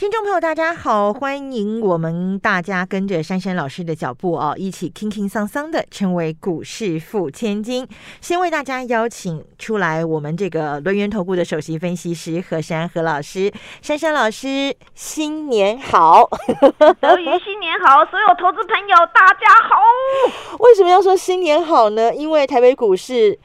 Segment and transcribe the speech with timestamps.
[0.00, 7.86] 听众朋友，大家好，欢迎我们大家跟着珊珊老师的脚步哦，一起轻轻桑桑的成为股市富千金。
[8.22, 13.52] 先为大家邀请出来我们这个轮源投顾的首席分析师何珊何老师，
[13.82, 16.26] 珊珊老师新年好，
[16.98, 19.76] 德瑜新年好，所有投资朋友大家好。
[20.60, 22.14] 为什么要说新年好呢？
[22.14, 23.38] 因为台北股市。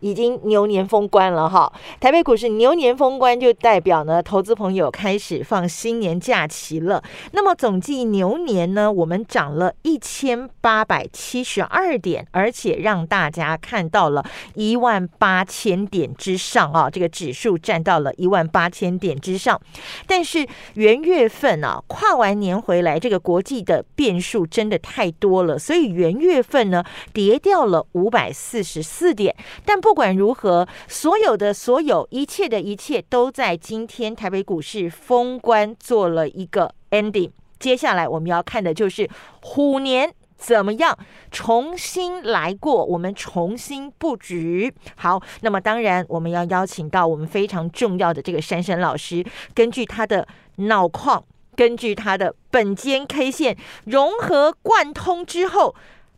[0.00, 7.02] 已经牛年封关了哈，台北股市牛年封关就代表呢，投资朋友开始放新年假期了。
[7.32, 14.24] 那么总计牛年呢，我们涨了一千八百七十二点，而且让大家看到了
[14.54, 19.60] 一万八千点之上啊，这个指数站到了一万八千点之上。
[20.06, 29.87] 但是元月份啊，跨完年回来，这个国际的变数真的太多了，所以元月份呢，跌掉了五百四十四点，但不。
[29.88, 37.30] 不管如何，所有的所有一切的一切都在今天台北股市封关做了一个 ending。
[37.58, 39.08] 接下来我们要看的就是
[39.40, 40.94] 虎年怎么样
[41.30, 44.70] 重新来过，我们重新布局。
[44.96, 51.24] 好，那么当然我们要邀请到我们非常重要的这个珊珊老师，根据他的脑矿，
[51.56, 55.74] 根据他的本间 K 线融合贯通之后，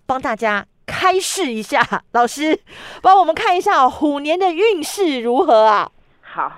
[0.07, 0.67] 帮大家。
[0.87, 1.81] 开示一下，
[2.13, 2.59] 老师
[3.03, 5.91] 帮我们看一下虎年的运势如何啊？
[6.21, 6.53] 好，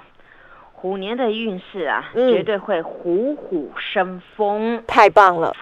[0.73, 5.55] 虎年的运势啊，绝对会虎虎生风，太棒了。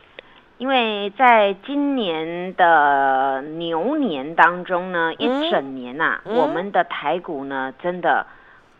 [0.58, 8.27] 因为在今年的牛年当中呢，一整年呐，我们的台股呢，真的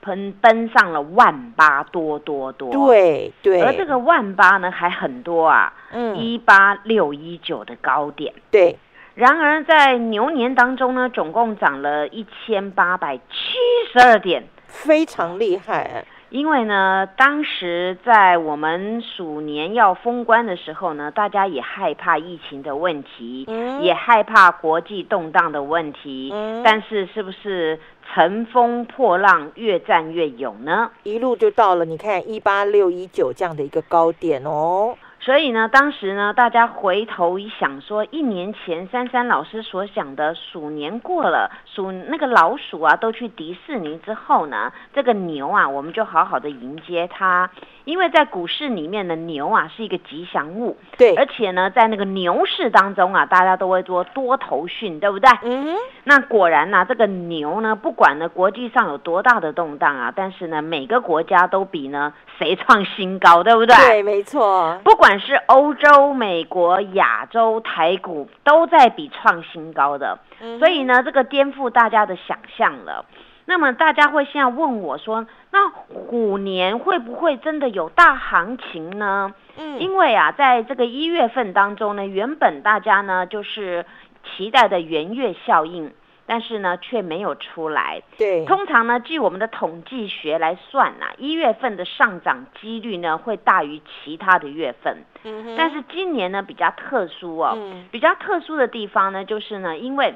[0.01, 2.71] 奔奔上了万八多多多。
[2.71, 8.77] 对对，而这个万八呢，还很多啊，嗯，一八六一九的高点，对。
[9.21, 13.59] 然而，在牛年当中呢，总共涨了一千八百七
[13.93, 16.07] 十二点，非常厉害。
[16.31, 23.47] 因为呢，当时在我们鼠年要封关的时候呢，大家也害怕疫情的问题，
[23.83, 26.33] 也害怕国际动荡的问题。
[26.65, 27.79] 但是，是不是
[28.15, 30.91] 乘风破浪，越战越勇呢？
[31.03, 34.97] 一路就到了，你看一八六一九这样的一个高点哦。
[35.23, 47.51] 所以呢，当时呢，大家回头一想，说一年前珊珊老师所想的鼠年过了，鼠那个老鼠啊都去迪士尼之后呢，这个牛啊，我们就好好的迎接它。
[47.85, 55.31] 因为在股市里面的牛啊是一个吉祥物，对，而且呢，在那个牛市当中啊，大家都会做多头训，对不对？
[55.43, 63.75] 嗯，那果然呢，这个牛呢，不管呢国际上有多大的动荡啊，但是呢，每个国家都比呢谁创新高，对不对？
[63.77, 64.79] 对，没错。
[64.85, 70.19] 不管是欧洲、美国、亚洲、台股，都在比创新高的，
[70.59, 73.05] 所以呢，这个颠覆大家的想象了。
[73.47, 79.35] 那么大家会现在问我说，那虎年会不会真的有大行情呢？
[79.57, 83.85] 嗯，因为啊，在这个一月份当中呢，原本大家呢就是
[84.23, 85.93] 期待的元月效应，
[86.27, 88.03] 但是呢却没有出来。
[88.17, 94.99] 对，通常呢，据我们的统计学来算呐，一月份的上涨几率呢会大于其他的月份。
[95.25, 97.59] 嗯但是今年呢比较特殊哦，
[97.91, 100.15] 比较特殊的地方呢就是呢，因为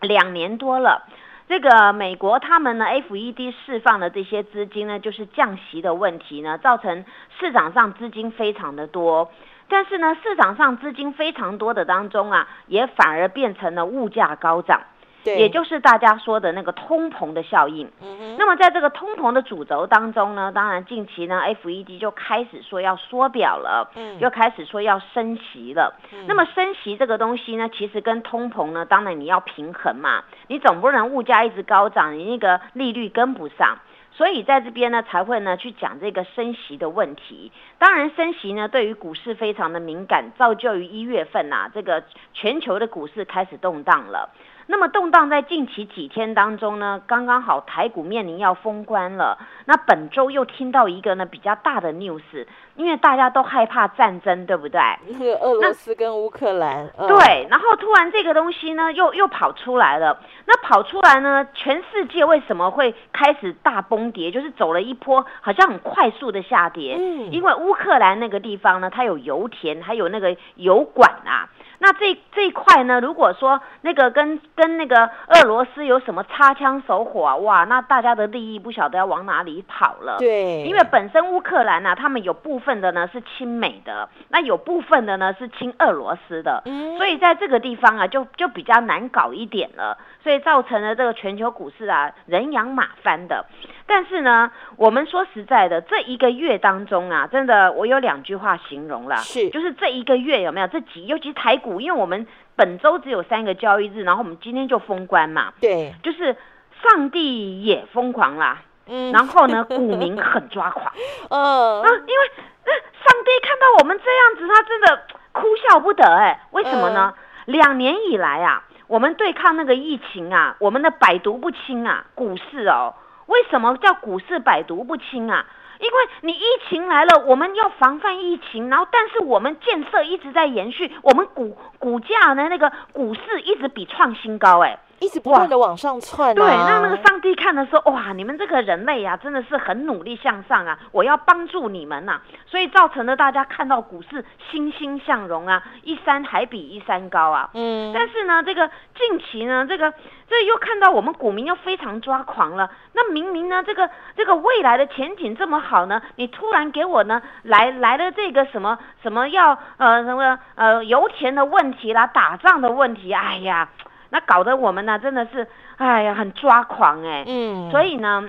[0.00, 1.08] 两年多了。
[1.50, 7.04] 这个美国他们呢，FED 释放的这些资金呢，就是降息的问题呢，造成
[7.40, 9.32] 市场上资金非常的多，
[9.68, 14.80] 但是呢，市场上资金非常多的当中啊，也反而变成了物价高涨。
[15.24, 17.90] 也就是大家说的那个通膨的效应。
[18.00, 25.94] 嗯那么在这个通膨的主轴当中呢，当然近期呢，FED 就开始说要缩表了，嗯，又开始说要升息了。
[26.12, 26.24] 嗯。
[26.26, 33.78] 那么升息这个东西呢，其实跟通膨呢，当然你要平衡嘛，你总不能物价一直高涨，你那个利率跟不上。
[34.12, 37.52] 所以在这边呢，才会呢去讲这个升息的问题。
[37.78, 42.02] 当然，升息呢对于股市非常的敏感，造就于一月份呐，这个
[42.34, 44.30] 全球的股市开始动荡了。
[44.70, 49.36] 那么动荡在近期几天当中呢，刚刚好台股面临要封关了。
[49.64, 52.46] 那本周又听到一个呢比较大的 news，
[52.76, 54.80] 因为大家都害怕战争，对不对？
[55.08, 56.88] 那个俄罗斯跟乌克兰。
[57.08, 60.20] 对，然后突然这个东西呢又又跑出来了。
[60.46, 64.30] 那跑出来呢，全世界为什么会开始大崩跌？
[64.30, 66.96] 就是走了一波好像很快速的下跌。
[66.96, 67.32] 嗯。
[67.32, 71.50] 因为乌克兰那个地方呢，它有油田，还有那个油管啊。
[71.82, 80.16] 那这这一块呢，如果说那个跟跟那个俄罗斯有什么擦枪走火啊，哇，那大家的利益不晓得要往哪里跑了。
[80.18, 86.62] 对，因为本身乌克兰呢，他们有部分的呢是亲美的，那有部分的呢是亲俄罗斯的，
[86.98, 93.46] 所以在这个地方啊，就就比较难搞一点了，所以造成了这个全球股市啊人仰马翻的。
[93.86, 102.26] 但是呢，我们说实在的，这一个月当中啊，真的我有两句话形容了，是就是这一个月有没有这几，尤其台股，因为我们
[102.56, 106.34] 本周只有三个交易日，然后我们今天就封关嘛，对，就是
[106.82, 110.90] 上帝也疯狂啦，嗯，然后呢，股民很抓狂，
[111.28, 112.30] 嗯啊，因为
[112.64, 115.02] 上帝看到我们这样子，他真的
[115.32, 117.14] 哭笑不得，哎，为什么呢？
[117.44, 122.94] 两年以来啊，我们对抗那个疫情啊，我们的百毒不侵啊，股市哦。
[123.26, 125.46] 为什么叫股市百毒不侵啊？
[125.80, 134.78] 因为你疫情来了，我们要防范疫情，然后但是我们建设一直在延续，我们股股价呢那个股市一直比创新高，哎。
[135.00, 140.78] 一直不断的往上窜，对，那那个上帝看的时候，哇，你们这个人类呀，真的是很努力向上啊！
[140.92, 147.48] 我要帮助你们呐，所以造成了大家看到股市欣欣向荣啊，一山还比一山高啊。
[147.54, 149.90] 嗯，但是呢，这个近期呢，这个
[150.28, 152.70] 这又看到我们股民又非常抓狂了。
[152.92, 163.66] 那明明呢，这个这个未来的前景这么好呢，你突然给我呢来来了这个什么什么要呃什么呃油田的问题啦，打仗的问题，哎呀。
[164.10, 165.46] 那搞得我们呢，真的是，
[165.76, 167.24] 哎呀，很抓狂哎。
[167.26, 167.70] 嗯。
[167.70, 168.28] 所以呢，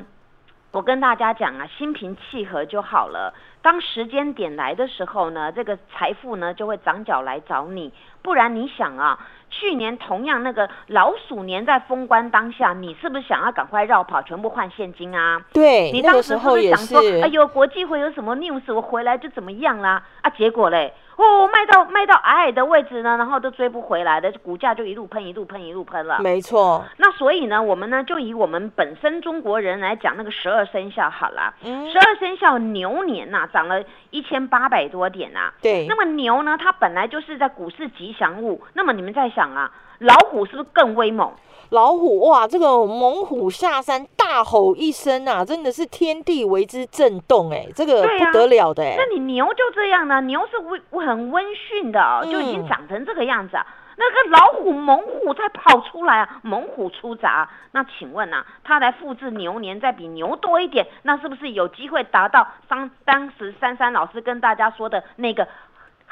[0.71, 3.33] 我跟大家讲啊，心平气和就好了。
[3.63, 7.93] 当时间点来的时候呢，这个财富呢就会长脚来找你。
[8.23, 9.19] 不然你想啊，
[9.49, 15.41] 去年同样那个老鼠年在封关当下，你是不是想要赶快绕跑，全部换现金啊？
[15.53, 15.91] 对。
[15.91, 20.03] 你当时是不是想说，哎呦，国际会有什么 news，我回来就怎么样啦？
[20.21, 20.93] 啊，结果嘞。
[21.17, 26.19] 哦，卖到卖到矮矮的位置呢，然后都追不回来的，股价就一路喷，一路喷，一路喷了。
[26.21, 26.83] 没错。
[26.97, 31.53] 那所以呢，我们呢就以我们本身中国人来讲，那个十二生肖好了。
[31.63, 31.91] 嗯。
[31.91, 35.51] 十二生肖牛年呐，涨了一千八百多点呐。
[35.61, 35.85] 对。
[35.87, 38.63] 那么牛呢，它本来就是在股市吉祥物。
[38.73, 41.31] 那么你们在想啊，老虎是不是更威猛？
[41.71, 48.95] 老虎哇，这个猛虎下山大吼一声啊，真的是天地为之震动哎，这个不得了的哎。
[48.97, 50.19] 那你牛就这样呢？
[50.21, 50.57] 牛是
[50.89, 53.57] 温很温驯的，就已经长成这个样子。
[53.95, 57.47] 那个老虎猛虎才跑出来啊，猛虎出闸。
[57.71, 65.47] 那请问啊，他来复制牛年再比牛多一点，那是不是有机会达到当当时珊珊老师跟大家说的那个？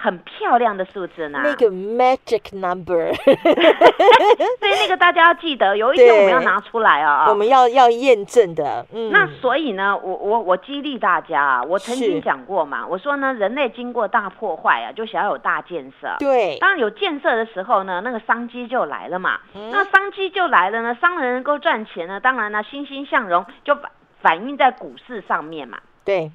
[0.02, 8.86] 很漂亮的数字呢，那个 magic number， 所以那个大家要记得，有一天我们要拿出来啊，我们要要验证的。
[8.94, 16.16] 嗯，那所以呢，我我我激励大家啊，我曾经讲过嘛，我说呢，人类经过大破坏啊，就想要有大建设。
[16.20, 19.40] 对，当有建设的时候呢，那个商机就来了嘛。
[19.54, 23.92] 那商机就来了呢，商人能够赚钱呢，当然呢，欣欣向荣就反
[24.22, 25.78] 反映在股市上面嘛。
[26.06, 26.32] 对。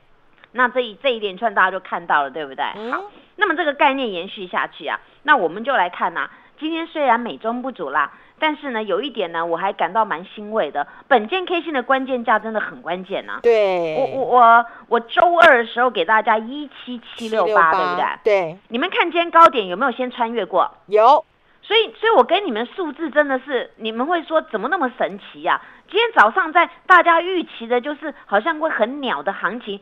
[0.56, 2.64] 那这一这一连串大家就看到了，对不对？
[2.92, 3.02] 好，
[3.44, 6.30] 那么这个概念延续下去啊，那我们就来看呐。
[6.58, 10.86] 今天虽然美中不足啦，但是呢，有一点呢，我还感到蛮欣慰的。
[11.08, 13.40] 本件 K 线的关键价真的很关键呐。
[13.42, 18.04] 对，我我我我周二的时候给大家一七七六八，对不对？
[18.24, 18.58] 对。
[18.68, 20.70] 你们看今天高点有没有先穿越过？
[20.86, 21.26] 有。
[21.60, 25.60] 所以，所以我跟你们数字真的是，你们会说怎么那么神奇呀？
[25.90, 29.80] 今天早上在大家预期的就是好像会很鸟的行情。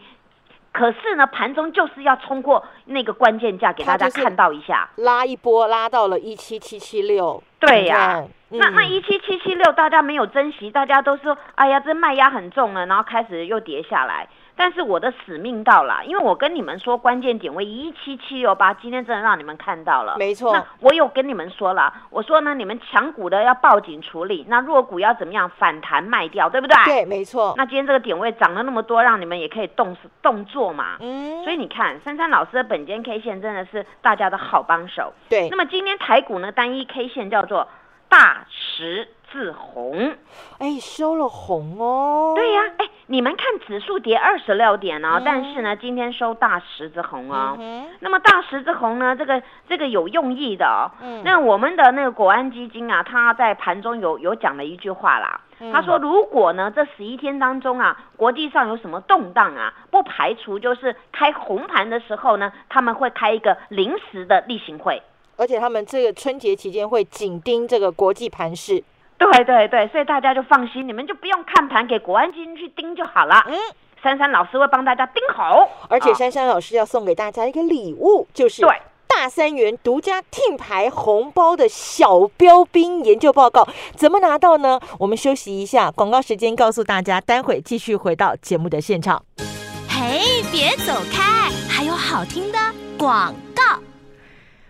[0.72, 7.42] 可是呢，盘中就是要冲过那个关键价，给大家看到一下，拉一波拉到了一七七七六。
[7.60, 8.24] 对呀，
[8.58, 14.28] 那那一七七七六大家没有珍惜，大家都说，哎呀，这卖压很重了，然后开始又跌下来。
[14.54, 20.16] 但是我的使命到了，因为我跟你们说关键点位一七七六八，今天真的让你们看到了。
[20.18, 26.76] 没错，那我有跟你们说了，我说呢，你们强股的要报警处理，那弱股要怎么样反弹卖掉，对不对？
[26.84, 27.54] 对，没错。
[27.56, 30.96] 那今天这个点位涨了那么多，让你们也可以动动作嘛。
[31.00, 31.42] 嗯。
[31.44, 35.14] 所以你看，珊珊老师的本间 K 线真的是大家的好帮手。
[35.30, 35.48] 对。
[35.48, 37.66] 那么今天台股呢，单一 K 线叫做
[38.12, 39.08] 大十。
[39.32, 40.14] 字红，
[40.58, 42.34] 哎，收了红哦。
[42.36, 47.56] 对呀，哎，你们看指数跌二十六点哦，但是呢，今天收大十字红哦。
[48.00, 50.92] 那么大十字红呢，这个这个有用意的哦。
[51.00, 51.22] 嗯。
[51.24, 55.40] 那我们的那个国安基金啊，他在盘中有有讲了一句话啦。
[55.72, 65.00] 他说，如果呢这十一天当中啊，国际上有什么动荡啊，不排除就是开红盘的时候呢，他们会开一个临时的例行会。
[65.36, 68.82] 而且他们这个春节期间会紧盯这个国际盘势。
[69.18, 73.44] 对对对，所以大家就放心，你们就不用看盘，给国安基金去盯就好了。
[73.46, 73.54] 嗯，
[74.02, 78.68] 珊珊老师会帮大家盯好，而且珊珊老师要送给大家一个礼物，就是对
[79.06, 84.80] 大大三元独家听牌红包的小标兵研究报告，怎么拿到呢？
[84.98, 89.22] 我们休息一下，广告时间告诉大家，待会继续回到节目的现场。
[89.88, 92.58] 嘿，别走开，还有好听的
[92.98, 93.51] 广告。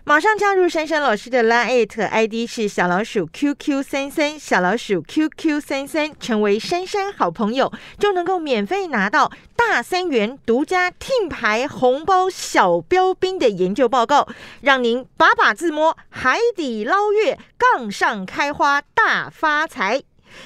[0.05, 14.27] 马上加入珊珊老师的拉艾特 ID 是小老鼠 QQ 三三，小老鼠 QQ 三三，成为珊珊好朋友，就能够免费拿到大三元独家听牌红包小标兵的研究报告，
[14.59, 20.03] 让您把把自摸，海底捞月，杠上开花大发财。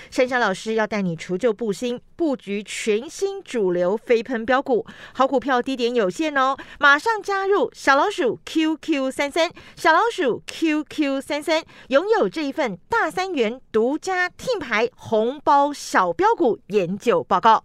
[0.10, 6.58] 珊珊老师要带你除旧布新，布局全新主流飞喷标股，好股票低点有限哦！
[6.80, 17.64] 马上加入小老鼠 QQ 三三，小老鼠 QQ 三三，拥有这一份大三元独家听牌红包小标股研究报告。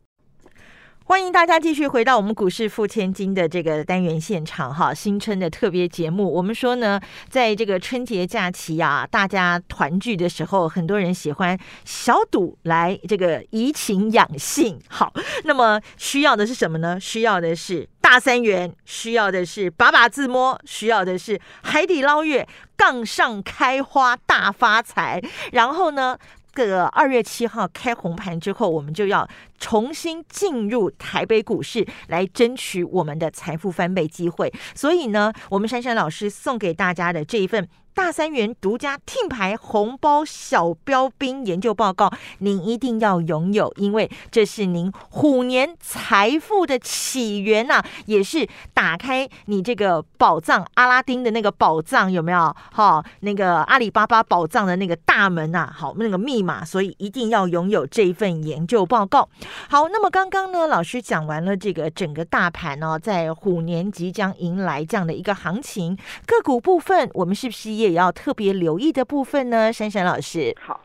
[1.04, 6.32] 欢迎大家继续回到我们股市付千金的这个单元现场哈，新春的特别节目。
[6.32, 14.78] 我们说呢，在这个春节假期啊，大家团聚的时候，很多人喜欢小赌来这个怡情养性。
[14.88, 17.00] 好，那么需要的是什么呢？
[17.00, 25.20] 需要的是大三元，需要的是把把自摸，需要的是海底捞月，杠上开花大发财。
[25.50, 26.16] 然后呢？
[26.54, 29.28] 个二月七号开红盘之后，我们就要
[29.58, 34.52] 重新进入台北股市来争取我们的财富翻倍机会。
[34.74, 37.68] 所以呢，我们珊珊老师送给大家的这一份。
[37.94, 52.56] 大三元独家听牌红包小标兵研究报告，您一定要拥有，因为这是您虎年财富的起源呐，也是打开你这个宝藏阿拉丁的那个宝藏有没有？
[52.72, 59.28] 哈，那个阿里巴巴宝藏的那个大门呐，好，那个密码，所以一定要拥有这一份研究报告。
[59.68, 65.94] 好，那么刚刚呢，老师讲完了这个整个大盘呢，在虎年即将迎来这样的一个行情，
[66.26, 67.81] 个股部分，我们是不是？
[67.82, 70.54] 也要特别留意的部分呢，珊珊老师。
[70.60, 70.80] 好，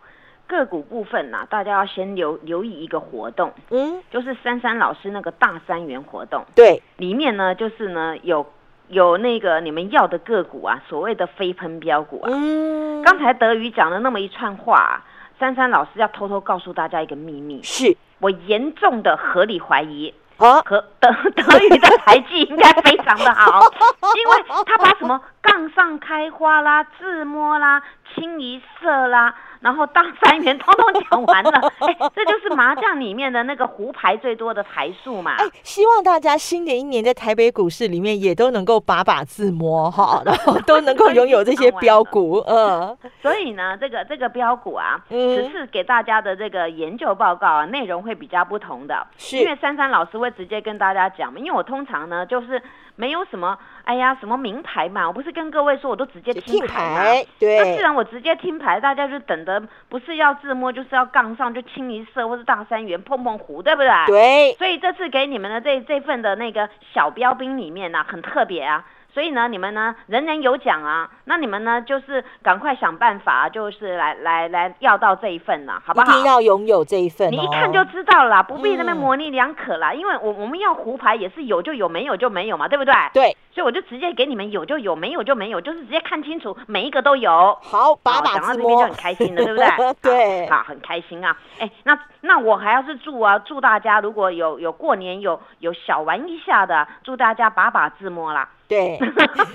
[0.48, 6.44] 个股部分呢，大家要先留留意一个活动，嗯，就是珊珊老师那个大三元活动。
[6.56, 8.46] 对，里面呢，就是呢有
[8.88, 12.30] 有那个你们要的个股啊，所谓的飞喷标股啊。
[12.34, 13.02] 嗯。
[13.04, 15.04] 刚才德宇讲了那么一串话，
[15.40, 20.14] 珊珊老师要偷偷告诉大家一个秘密，是我严重的合理怀疑。
[20.38, 20.62] 和
[21.00, 23.60] 德德语的财技应该非常的好，
[24.16, 27.82] 因为他把什么杠上开花啦、自摸啦、
[28.14, 29.34] 清一色啦。
[29.60, 35.36] 然后当三元通通讲完了， 哎，这就是麻将里面的那个胡牌最多的牌数嘛。
[35.38, 42.38] 哎，希望大家新的一年在台北股市里面也都能够把把自摸哈， 然后都能够拥有这些标股。
[42.48, 52.62] 嗯， 所以呢，这个这个标股啊，只是给大家的这个研究报告啊，内容会比较不同的，是因为珊珊老师会直接跟大家讲嘛，因为我通常呢就是。
[53.00, 57.28] 没有什么，哎呀，什么名牌嘛，我不是跟各位说，我都直接听牌嘛。
[57.38, 57.60] 对。
[57.60, 59.57] 那既然我直接听牌，大家就等着，
[59.90, 63.90] 不是要自摸，就是要杠上，就清一色或是大三元碰碰胡，对不对？
[64.08, 64.54] 对。
[64.54, 68.86] 所以这次给你们的这这份的那个小标兵里面呢，很特别啊。
[69.14, 71.10] 所以呢，你们呢，人人有奖啊。
[71.26, 76.06] 那你们呢，就是赶快想办法，就是来来来要到这一份了，好不好？
[76.06, 77.32] 一定要拥有这一份。
[77.32, 79.96] 你一看就知道了，不必那么模棱两可了。
[79.96, 82.94] 因为我我们要胡牌也是有就有，没有就没有嘛，对不对？
[83.12, 83.38] 对。
[83.58, 87.58] 所以我就直接给你们有就有，没有就没有，就是直接看清楚，每一个都有。
[87.64, 89.68] 好，把把讲到这边就很开心了，对不对？
[90.00, 90.48] 对。
[90.48, 91.36] 好，很开心啊。
[91.58, 98.48] 哎，那那我还要是祝啊，祝大家如果有有过年有有小玩一下的，祝大家把把自摸啦。
[98.68, 99.00] 对，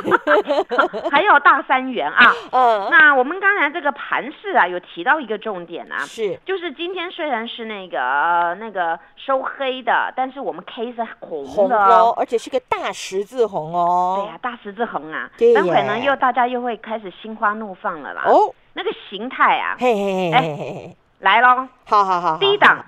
[1.13, 2.33] 还有大三元啊。
[2.51, 13.92] 嗯，那我们刚才这个盘市啊，有提到一个重点啊，是，就是今天虽然是那个那个收黑的，但是我们 K 是红的哦，而且是个大十字红哦。
[14.17, 18.23] 对呀，大十字红啊，等会呢又大家又会开始心花怒放了啦。
[18.27, 22.85] 哦，那个形态啊，嘿嘿嘿嘿嘿，来喽，好好好，第一档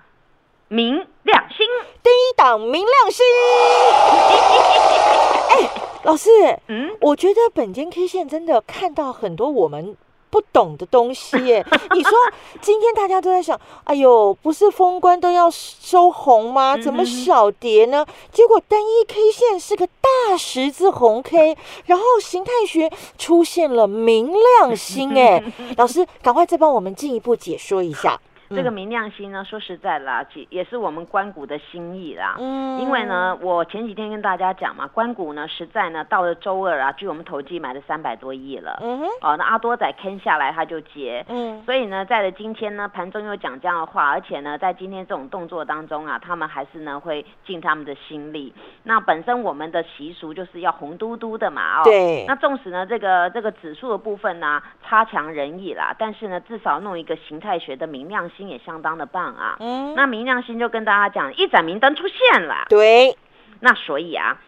[0.68, 1.66] 明亮星，
[2.02, 3.24] 第一档明亮星。
[5.50, 5.70] 哎。
[6.04, 6.28] 老师，
[6.66, 9.96] 嗯，我觉得本间 K 线真的看到很多我们
[10.34, 11.64] 不懂的东西耶。
[11.94, 12.10] 你说
[12.60, 16.76] 今天大家都在想，哎呦，不是封关都要收红吗？
[16.76, 18.04] 怎么小跌呢？
[18.32, 25.40] 结果单一 K 线是个大十字红 K，然后形态学出现了明亮星，哎，
[25.78, 28.20] 老师赶快再帮我们进一步解说一下。
[28.54, 32.36] 这个明亮星呢，说实在啦，其也是我们关谷的心意啦。
[32.38, 38.78] 嗯因为呢，我前几天跟大家讲嘛，关谷呢，实在呢，到了周二啊，据我们投机买了三百多亿了。
[38.82, 41.24] 嗯哼，哦，那阿多仔坑下来他就接。
[41.28, 48.52] 嗯，所以呢，在了今天呢，盘中又讲这样的话，而且呢，在今天这种动作当中啊，他们还是呢会尽他们的心力。
[48.82, 59.56] 那本身我们的习俗就是要红嘟嘟的嘛，哦，对那纵使呢这个这个指数的部分呢差强人意啦，但是呢至少弄一个形态学的明亮星也相当的棒啊。
[59.60, 62.66] 嗯，那明亮星就跟大家讲，一盏明灯出现了。
[62.68, 63.16] 对，
[63.60, 64.38] 那所以啊，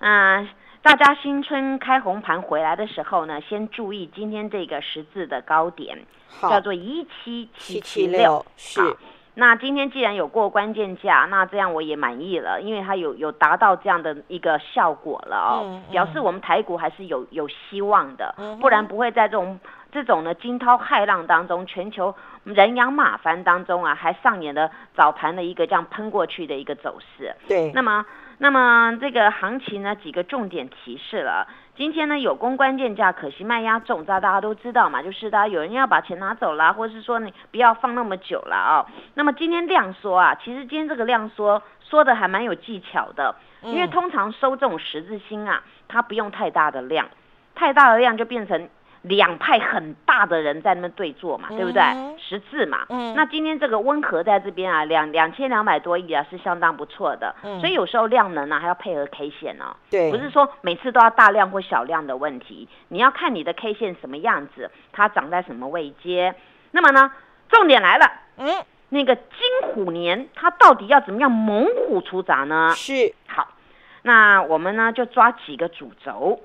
[0.00, 0.48] 嗯、
[0.82, 5.98] 大家新春开红盘回来的时候呢，先注意今天这个十字的高点，
[6.40, 8.46] 叫做一七七七七六六。
[8.56, 8.96] 是，
[9.34, 19.58] 那今天既然有过关键价，那这样我也满意了，因为它有有达到这样的一个效果了哦，嗯嗯表示我们台股还是有有希望的，嗯不然不会在这种
[19.90, 22.14] 这种呢惊涛骇浪当中，全球
[22.44, 27.34] 人仰马翻当中啊，还上演了早盘的一个这样喷过去的一个走势。
[27.48, 28.04] 对，那么，
[28.38, 31.46] 那么这个行情呢，几个重点提示了。
[31.74, 47.08] 今天呢有攻关键价，可惜卖压重，这大家都知道嘛，就是大家有人要把钱拿走啦，或者是说你不要放那么久了啊、那么今天量缩啊，其实今天这个量缩缩的还蛮有技巧的，因为嗯通常收这种十字星啊，它不用太大的量，
[47.54, 48.68] 太大的量就变成
[49.02, 51.80] 两派很大的人在那边对坐嘛，对不对？
[51.82, 52.18] 嗯哼？
[52.18, 53.14] 十字嘛，嗯。
[53.14, 57.34] 那今天这个温和在这边啊，两两千两百多亿啊，是相当不错的。
[57.42, 57.60] 嗯。
[57.60, 66.34] 所以有时候量能啊，还要配合 K 线哦，对，不是说每次都要大量或小量的问题，你要看你的 K 线什么样子，它长在什么位阶。
[66.72, 67.12] 那么呢，
[67.48, 68.48] 重点来了，嗯，
[68.90, 69.24] 那个金
[69.62, 72.72] 虎年它到底要怎么样猛虎出闸呢？
[72.74, 73.54] 是，好，
[74.02, 76.40] 那我们呢就抓几个主轴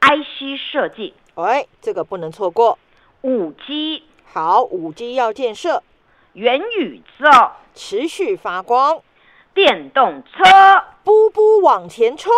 [0.00, 1.14] ，IC 设计、
[1.44, 2.78] 哎，这个不能错过。
[3.22, 4.02] 五 G、
[4.32, 5.82] 好，五 G 要建设，
[6.34, 7.26] 元宇宙、
[7.74, 9.00] 持续发光，
[9.54, 10.82] 电动车。
[11.04, 12.32] 步步往前冲，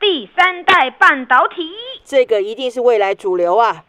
[0.00, 1.70] 第三代半导体，
[2.04, 3.84] 这个一定是未来主流啊！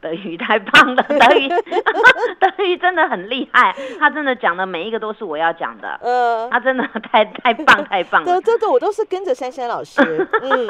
[0.00, 8.40] 德宇太棒了，德宇，德宇真的很厉害，他真的讲的每一个都是我要讲的，呃，他真的太太棒太棒了。
[8.40, 8.40] 这。
[8.40, 10.00] 这这我都是跟着珊珊老师，
[10.42, 10.68] 嗯，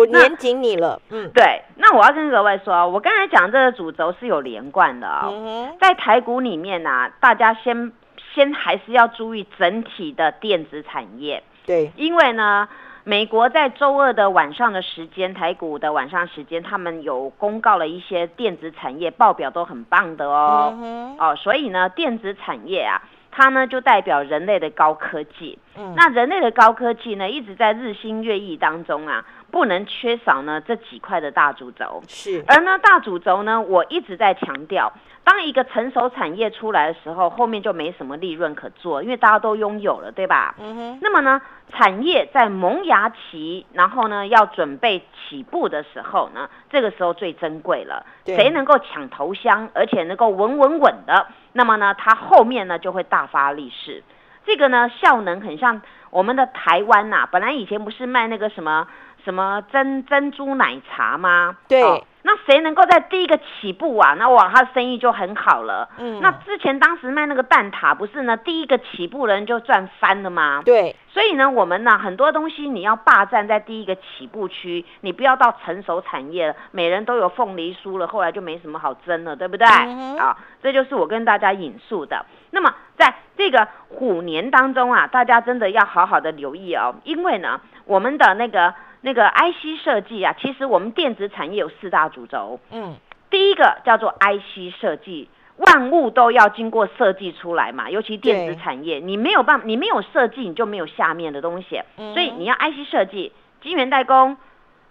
[0.00, 1.30] 我年紧你了，嗯。
[1.32, 7.92] 对，那我要跟各位说，我刚才讲这个主轴是有连贯的哦，嗯，在台股里面呢、大家先
[8.34, 12.68] 先还是要注意整体的电子产业，对，因为呢，
[13.02, 20.72] 美国在周二的晚上的时间，台股的晚上时间，他们有公告了一些电子产业报表都很棒的哦。
[20.80, 25.58] 嗯，哦，所以呢，电子产业啊，它呢就代表人类的高科技。
[25.76, 25.94] 嗯。
[25.96, 32.02] 那人类的高科技呢，一直在日新月异当中啊，不能缺少呢这几块的大主轴。
[32.08, 34.92] 是，而呢，大主轴呢，我一直在强调，
[35.24, 40.54] 当一个成熟产业出来的时候，后面就没什么利润可做，因为大家都拥有了，对吧？
[40.58, 41.40] 嗯哼，那么呢，
[41.72, 48.04] 产业在萌芽期，然后呢要准备起步的时候呢，这个时候最珍贵了。
[48.24, 54.02] 对谁能够抢头香，而且能够稳稳稳的，那么呢，它后面呢就会大发利市。
[54.46, 58.88] 这个呢，效能很像我们的台湾呐、本来以前不是卖那个什么
[59.24, 61.56] 什么珍珍珠奶茶吗？
[61.68, 64.14] 对哦那谁能够在第一个起步啊？
[64.18, 65.88] 那哇，他的生意就很好了。
[65.96, 70.60] 嗯那之前当时卖那个蛋挞，不是呢，第一个起步人就赚翻了吗？
[70.62, 79.66] 对，所以呢，我们呢很多东西你要霸占在第一个起步区，你不要到成熟产业了，每人都有凤梨酥了，后来就没什么好争了，对不对？
[79.66, 82.26] 啊，这就是我跟大家引述的。
[82.50, 92.96] 那么在这个虎年当中啊，大家真的要好好的留意哦，因为呢，我们的那个那个 IC 设计啊，其实我们电子产业有四大主轴，嗯，
[93.30, 102.12] 第一个叫做 IC 设计，万物都要经过设计出来嘛，尤其电子对产业，你没有办，你没有设计，你就没有下面的东西，嗯。
[102.14, 103.32] 所以你要 IC 设计、
[103.62, 104.36] 晶圆代工、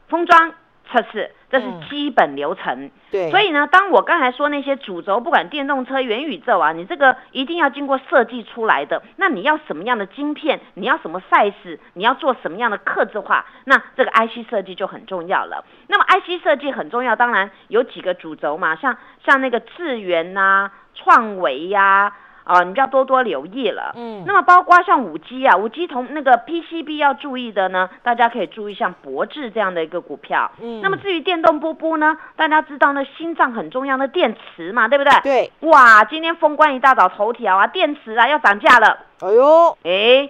[0.08, 0.54] 封装、
[0.92, 2.90] 测试，这是嗯基本流程。
[3.12, 9.02] 对，所以呢，当我刚才说那些主轴，不管电动车、元宇宙啊，你这个一定要经过设计出来的。
[9.18, 10.60] 那你要什么样的晶片？
[10.76, 11.80] 你要什么 size？
[11.94, 13.46] 你要做什么样的刻字化？
[13.66, 15.64] 那这个 IC 设计就很重要了。
[15.88, 22.12] 那么 IC 设计很重要，当然有几个主轴嘛，像像那个智源呐、创维呀、啊，
[22.64, 23.94] 你就要多多留意了。
[23.96, 30.52] 嗯那么包括像五 G 啊，五 G 同那个 PCB 要注意的呢，大家可以注意像博智这样的一个股票。
[30.62, 35.12] 嗯那么至于电动波波呢，大家知道那心脏很重要的电池嘛，对不对？。
[35.24, 38.98] 对，哇，今天封关一大早头条啊，电池啊要涨价了。
[39.22, 40.30] 哎呦，哎，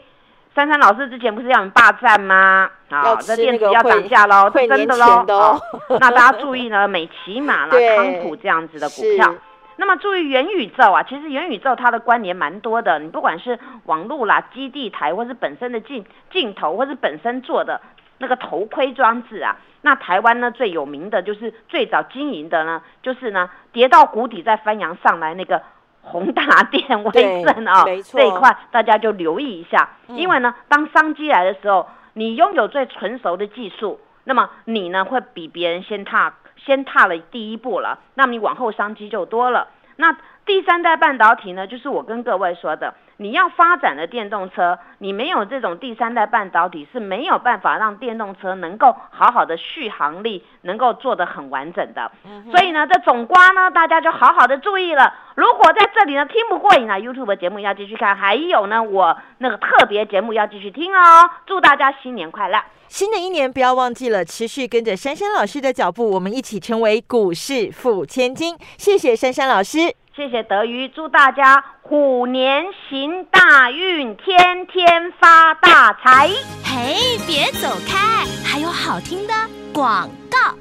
[0.55, 2.69] 珊珊老师之前不是要我们霸占吗？
[2.89, 5.97] 要啊，这吃电池要涨价喽，是真的年前的哦哦。
[5.99, 9.39] 那大家注意呢，美骑马啦、 康普这样子的股票是。
[9.79, 12.99] 那么注意元宇宙啊，其实元宇宙它的关联蛮多的。
[12.99, 17.79] 你不管是网络啦、基地台，或是本身的镜镜头，或是本身做的
[18.17, 25.63] 那个头盔装置啊，那台湾呢最有名的就是最早经营的呢，就是呢跌到谷底再翻扬上来那个
[26.01, 29.91] 宏达电威盛啊，这一块大家就留意一下。
[30.09, 36.33] 因为呢，当商机来的时候，你拥有最成熟的技术，那么你呢会比别人先踏。
[36.65, 39.67] 先踏了第一步了，那么你往后商机就多了。
[39.95, 52.09] 那第三代半导体呢，就是我跟各位说的，你要发展的电动车，你没有这种第三代半导体是没有办法让电动车能够好好的续航力能够做得很完整的。
[52.49, 55.13] 所以呢，这种瓜呢，大家就好好的注意了。
[55.35, 61.29] 如果在这里呢听不过瘾啊，YouTube 节目要继续看，还有呢，我那个特别节目要继续听哦。
[61.45, 62.63] 祝大家新年快乐！
[62.87, 68.57] 新的一年，不要忘记了持续跟着珊珊老师的脚步，我们一起成为股市富千金。
[68.77, 76.29] 谢谢珊珊老师，谢谢德瑜，祝大家虎年行大运，天天发大财。
[76.63, 79.33] 嘿，别走开，还有好听的
[79.73, 80.55] 广告。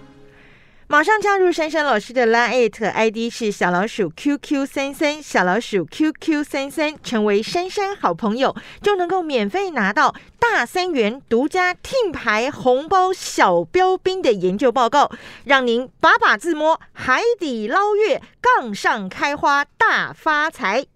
[0.86, 15.10] 马上加入珊珊老师的拉艾特 ID 是小老鼠 QQ 三三，小老鼠 QQ 三三，成为珊珊好朋友，就能够免费拿到大三元独家听牌红包小标兵的研究报告，
[15.44, 20.86] 让您把把自摸，海底捞月，杠上开花，大发财。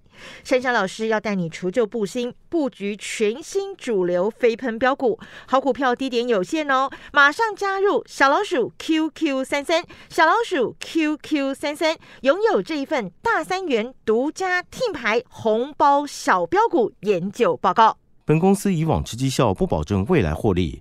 [0.44, 6.90] 珊珊老师要带你除旧布新，布局全新主流飞喷标股，好股票低点有限哦！
[7.12, 17.96] 马上加入小老鼠 QQ 三三，小老鼠 QQ 三三，拥有这一份大三元独家听牌红包小标股研究报告。
[18.24, 20.80] 本公司以往之绩效不保证未来获利，